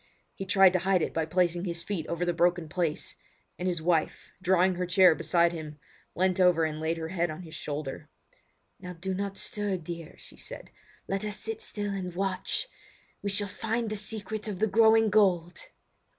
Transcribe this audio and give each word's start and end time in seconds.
He 0.33 0.47
tried 0.47 0.73
to 0.73 0.79
hide 0.79 1.03
it 1.03 1.13
by 1.13 1.27
placing 1.27 1.65
his 1.65 1.83
feet 1.83 2.07
over 2.07 2.25
the 2.25 2.33
broken 2.33 2.67
place; 2.67 3.15
and 3.59 3.67
his 3.67 3.83
wife, 3.83 4.31
drawing 4.41 4.73
her 4.73 4.87
chair 4.87 5.13
beside 5.13 5.53
him, 5.53 5.77
leant 6.15 6.39
over 6.39 6.63
and 6.65 6.79
laid 6.79 6.97
her 6.97 7.09
head 7.09 7.29
on 7.29 7.43
his 7.43 7.53
shoulder. 7.53 8.09
"Now 8.79 8.93
do 8.93 9.13
not 9.13 9.37
stir, 9.37 9.77
dear," 9.77 10.15
she 10.17 10.37
said; 10.37 10.71
"let 11.07 11.23
us 11.23 11.35
sit 11.37 11.61
still 11.61 11.91
and 11.93 12.15
watch. 12.15 12.67
We 13.21 13.29
shall 13.29 13.47
find 13.47 13.91
the 13.91 13.95
secret 13.95 14.47
of 14.47 14.57
the 14.57 14.65
growing 14.65 15.11
gold!" 15.11 15.69